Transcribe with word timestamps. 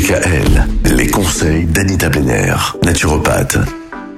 DKL, 0.00 0.66
les 0.96 1.08
conseils 1.08 1.66
d'Anita 1.66 2.08
Benner, 2.08 2.54
naturopathe. 2.82 3.58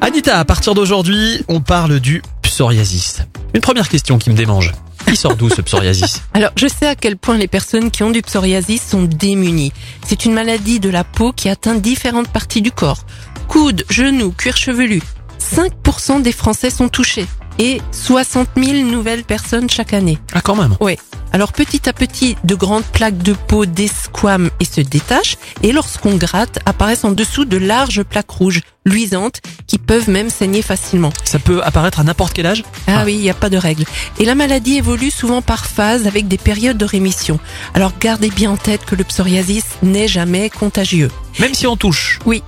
Anita, 0.01 0.39
à 0.39 0.45
partir 0.45 0.75
d'aujourd'hui, 0.75 1.43
on 1.49 1.61
parle 1.61 1.99
du 1.99 2.23
psoriasis. 2.41 3.23
Une 3.53 3.61
première 3.61 3.89
question 3.89 4.17
qui 4.17 4.31
me 4.31 4.37
démange. 4.37 4.71
Il 5.09 5.17
sort 5.17 5.35
d'où 5.35 5.51
ce 5.51 5.61
psoriasis? 5.61 6.23
Alors, 6.35 6.51
je 6.55 6.69
sais 6.69 6.87
à 6.87 6.95
quel 6.95 7.17
point 7.17 7.37
les 7.37 7.49
personnes 7.49 7.91
qui 7.91 8.05
ont 8.05 8.11
du 8.11 8.23
psoriasis 8.23 8.81
sont 8.81 9.03
démunies. 9.03 9.73
C'est 10.07 10.25
une 10.25 10.35
maladie 10.35 10.79
de 10.79 10.89
la 10.89 11.03
peau 11.03 11.33
qui 11.33 11.49
atteint 11.49 11.75
différentes 11.75 12.29
parties 12.29 12.63
du 12.63 12.71
corps. 12.71 13.05
Coudes, 13.49 13.83
genoux, 13.91 14.31
cuir 14.31 14.57
chevelu. 14.57 15.03
5% 15.41 16.23
des 16.23 16.33
Français 16.33 16.71
sont 16.71 16.89
touchés 16.91 17.27
et 17.59 17.81
60 17.91 18.51
000 18.57 18.89
nouvelles 18.89 19.25
personnes 19.25 19.69
chaque 19.69 19.95
année. 19.95 20.19
Ah 20.33 20.43
quand 20.43 20.55
même. 20.55 20.77
Ouais. 20.81 20.97
Alors 21.35 21.53
petit 21.53 21.89
à 21.89 21.93
petit, 21.95 22.37
de 22.45 22.55
grandes 22.55 22.85
plaques 22.85 23.19
de 23.19 23.33
peau 23.33 23.65
desquament 23.65 24.51
et 24.61 24.65
se 24.67 24.83
détachent, 24.83 25.39
et 25.63 25.73
lorsqu'on 25.73 26.17
gratte, 26.17 26.59
apparaissent 26.67 27.05
en 27.05 27.11
dessous 27.13 27.47
de 27.47 27.57
larges 27.57 28.03
plaques 28.03 28.31
rouges, 28.31 28.61
luisantes, 28.85 29.41
qui 29.67 29.79
peuvent 29.79 30.11
même 30.11 30.29
saigner 30.29 30.61
facilement. 30.61 31.11
Ça 31.25 31.39
peut 31.39 31.63
apparaître 31.63 32.01
à 32.01 32.05
n'importe 32.05 32.35
quel 32.35 32.47
âge? 32.47 32.65
Ah, 32.87 32.99
Ah. 32.99 33.03
oui, 33.07 33.15
il 33.15 33.21
n'y 33.23 33.31
a 33.31 33.35
pas 33.35 33.49
de 33.49 33.57
règle. 33.57 33.85
Et 34.19 34.27
la 34.27 34.35
maladie 34.35 34.77
évolue 34.77 35.11
souvent 35.11 35.41
par 35.41 35.65
phase 35.67 36.07
avec 36.07 36.29
des 36.29 36.37
périodes 36.39 36.77
de 36.77 36.85
rémission. 36.85 37.39
Alors 37.73 37.93
gardez 37.99 38.29
bien 38.31 38.51
en 38.51 38.57
tête 38.59 38.85
que 38.85 38.95
le 38.95 39.05
psoriasis 39.05 39.65
n'est 39.83 40.09
jamais 40.09 40.51
contagieux. 40.51 41.11
Même 41.39 41.55
si 41.55 41.67
on 41.67 41.77
touche? 41.77 42.19
Oui. 42.27 42.43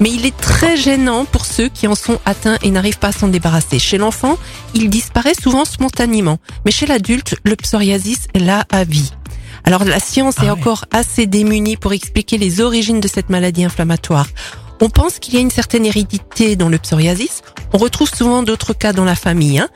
Mais 0.00 0.10
il 0.10 0.24
est 0.26 0.36
très 0.36 0.76
gênant 0.76 1.24
pour 1.26 1.44
ceux 1.44 1.68
qui 1.68 1.86
en 1.86 1.94
sont 1.94 2.18
atteints 2.24 2.56
et 2.62 2.70
n'arrivent 2.70 2.98
pas 2.98 3.08
à 3.08 3.12
s'en 3.12 3.28
débarrasser. 3.28 3.78
Chez 3.78 3.98
l'enfant, 3.98 4.38
il 4.74 4.88
disparaît 4.88 5.34
souvent 5.40 5.64
spontanément. 5.64 6.38
Mais 6.64 6.70
chez 6.72 6.86
l'adulte, 6.86 7.36
le 7.44 7.54
psoriasis 7.56 8.26
est 8.34 8.38
là 8.38 8.64
à 8.72 8.84
vie. 8.84 9.12
Alors 9.64 9.84
la 9.84 10.00
science 10.00 10.36
Ah 10.38 10.44
est 10.44 10.46
ouais. 10.46 10.52
encore 10.58 10.86
assez 10.90 11.26
démunie 11.26 11.76
pour 11.76 11.92
expliquer 11.92 12.38
les 12.38 12.60
origines 12.62 13.00
de 13.00 13.08
cette 13.08 13.28
maladie 13.28 13.64
inflammatoire. 13.64 14.26
On 14.80 14.88
pense 14.88 15.18
qu'il 15.18 15.34
y 15.34 15.36
a 15.36 15.40
une 15.40 15.50
certaine 15.50 15.84
hérédité 15.84 16.56
dans 16.56 16.70
le 16.70 16.78
psoriasis. 16.78 17.42
On 17.74 17.78
retrouve 17.78 18.08
souvent 18.08 18.42
d'autres 18.42 18.72
cas 18.72 18.94
dans 18.94 19.04
la 19.04 19.14
famille. 19.14 19.58
hein. 19.58 19.68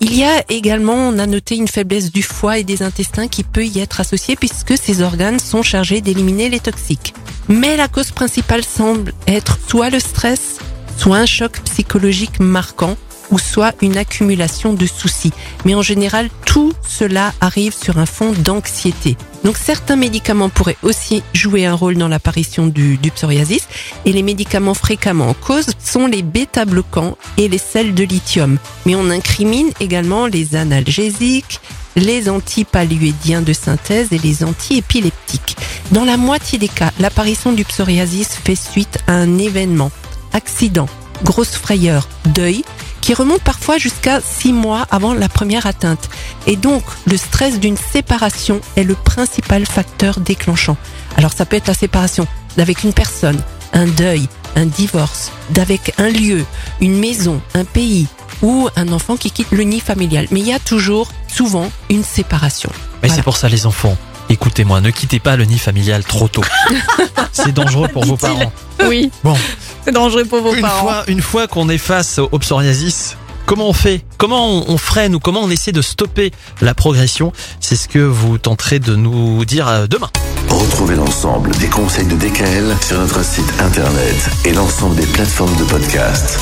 Il 0.00 0.14
y 0.16 0.22
a 0.24 0.44
également, 0.48 0.94
on 0.94 1.18
a 1.18 1.26
noté 1.26 1.56
une 1.56 1.66
faiblesse 1.68 2.12
du 2.12 2.22
foie 2.22 2.58
et 2.58 2.64
des 2.64 2.82
intestins 2.82 3.26
qui 3.26 3.42
peut 3.42 3.64
y 3.64 3.80
être 3.80 4.00
associée 4.00 4.36
puisque 4.36 4.76
ces 4.78 5.02
organes 5.02 5.38
sont 5.40 5.62
chargés 5.62 6.00
d'éliminer 6.00 6.48
les 6.48 6.60
toxiques. 6.60 7.14
Mais 7.48 7.76
la 7.76 7.88
cause 7.88 8.10
principale 8.10 8.64
semble 8.64 9.12
être 9.26 9.58
soit 9.68 9.90
le 9.90 10.00
stress, 10.00 10.58
soit 10.96 11.18
un 11.18 11.26
choc 11.26 11.60
psychologique 11.64 12.40
marquant, 12.40 12.96
ou 13.30 13.38
soit 13.38 13.74
une 13.82 13.96
accumulation 13.96 14.72
de 14.74 14.86
soucis. 14.86 15.32
Mais 15.64 15.74
en 15.74 15.82
général, 15.82 16.28
tout 16.46 16.72
cela 16.86 17.32
arrive 17.40 17.74
sur 17.74 17.98
un 17.98 18.06
fond 18.06 18.32
d'anxiété. 18.32 19.16
Donc 19.42 19.56
certains 19.56 19.96
médicaments 19.96 20.48
pourraient 20.48 20.76
aussi 20.82 21.22
jouer 21.32 21.66
un 21.66 21.74
rôle 21.74 21.96
dans 21.96 22.08
l'apparition 22.08 22.66
du, 22.66 22.98
psoriasis. 23.14 23.66
Et 24.04 24.12
les 24.12 24.22
médicaments 24.22 24.74
fréquemment 24.74 25.28
en 25.28 25.34
cause 25.34 25.70
sont 25.78 26.06
les 26.06 26.22
bêta-bloquants 26.22 27.18
et 27.36 27.48
les 27.48 27.58
sels 27.58 27.94
de 27.94 28.04
lithium. 28.04 28.58
Mais 28.86 28.94
on 28.94 29.10
incrimine 29.10 29.70
également 29.80 30.26
les 30.26 30.54
analgésiques, 30.54 31.60
les 31.96 32.28
antipaluédiens 32.28 33.42
de 33.42 33.52
synthèse 33.52 34.08
et 34.12 34.18
les 34.18 34.44
antiépileptiques. 34.44 35.56
Dans 35.92 36.04
la 36.04 36.16
moitié 36.16 36.58
des 36.58 36.68
cas, 36.68 36.90
l'apparition 36.98 37.52
du 37.52 37.64
psoriasis 37.64 38.28
fait 38.28 38.56
suite 38.56 38.98
à 39.06 39.12
un 39.12 39.38
événement, 39.38 39.90
accident, 40.32 40.88
grosse 41.22 41.54
frayeur, 41.56 42.08
deuil, 42.26 42.64
qui 43.00 43.12
remonte 43.12 43.42
parfois 43.42 43.76
jusqu'à 43.76 44.20
six 44.22 44.52
mois 44.52 44.86
avant 44.90 45.12
la 45.12 45.28
première 45.28 45.66
atteinte. 45.66 46.08
Et 46.46 46.56
donc, 46.56 46.82
le 47.06 47.18
stress 47.18 47.60
d'une 47.60 47.76
séparation 47.76 48.60
est 48.76 48.84
le 48.84 48.94
principal 48.94 49.66
facteur 49.66 50.20
déclenchant. 50.20 50.78
Alors 51.16 51.32
ça 51.32 51.44
peut 51.44 51.56
être 51.56 51.68
la 51.68 51.74
séparation 51.74 52.26
d'avec 52.56 52.82
une 52.82 52.94
personne, 52.94 53.42
un 53.74 53.86
deuil, 53.86 54.26
un 54.56 54.66
divorce, 54.66 55.32
d'avec 55.50 55.92
un 55.98 56.08
lieu, 56.08 56.44
une 56.80 56.98
maison, 56.98 57.42
un 57.54 57.64
pays 57.64 58.06
ou 58.42 58.68
un 58.76 58.90
enfant 58.90 59.16
qui 59.16 59.30
quitte 59.30 59.50
le 59.50 59.64
nid 59.64 59.80
familial. 59.80 60.26
Mais 60.30 60.40
il 60.40 60.46
y 60.46 60.52
a 60.52 60.58
toujours, 60.58 61.12
souvent, 61.34 61.70
une 61.90 62.04
séparation. 62.04 62.70
Mais 63.02 63.08
Voilà. 63.08 63.14
c'est 63.16 63.22
pour 63.22 63.36
ça 63.36 63.48
les 63.48 63.66
enfants. 63.66 63.96
Écoutez-moi, 64.30 64.80
ne 64.80 64.90
quittez 64.90 65.18
pas 65.20 65.36
le 65.36 65.44
nid 65.44 65.58
familial 65.58 66.02
trop 66.04 66.28
tôt. 66.28 66.44
c'est 67.32 67.52
dangereux 67.52 67.88
pour 67.88 68.04
vos 68.04 68.16
parents. 68.16 68.52
Oui, 68.88 69.10
Bon, 69.22 69.36
c'est 69.84 69.92
dangereux 69.92 70.24
pour 70.24 70.40
vos 70.40 70.54
une 70.54 70.62
parents. 70.62 70.80
fois, 70.82 71.04
une 71.08 71.20
fois 71.20 71.46
qu'on 71.46 71.68
est 71.68 71.78
face 71.78 72.18
au 72.18 72.38
psoriasis, 72.38 73.16
comment 73.46 73.68
on 73.68 73.72
fait? 73.74 74.02
Comment 74.16 74.48
on, 74.48 74.64
on 74.68 74.78
freine 74.78 75.14
ou 75.14 75.20
comment 75.20 75.40
on 75.42 75.50
essaie 75.50 75.72
de 75.72 75.82
stopper 75.82 76.32
la 76.62 76.72
progression? 76.74 77.32
C'est 77.60 77.76
ce 77.76 77.86
que 77.88 77.98
vous 77.98 78.38
tenterez 78.38 78.78
de 78.78 78.96
nous 78.96 79.44
dire 79.44 79.68
euh, 79.68 79.86
demain. 79.86 80.10
Retrouvez 80.48 80.94
l'ensemble 80.96 81.50
des 81.56 81.66
conseils 81.68 82.06
de 82.06 82.16
DKL 82.16 82.74
sur 82.86 82.98
notre 82.98 83.22
site 83.24 83.52
internet 83.60 84.16
et 84.46 84.52
l'ensemble 84.52 84.96
des 84.96 85.06
plateformes 85.06 85.54
de 85.56 85.64
podcast. 85.64 86.38